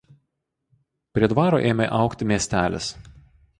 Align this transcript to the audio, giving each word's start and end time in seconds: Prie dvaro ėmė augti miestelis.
Prie 1.17 1.29
dvaro 1.35 1.61
ėmė 1.73 1.89
augti 1.99 2.31
miestelis. 2.35 2.91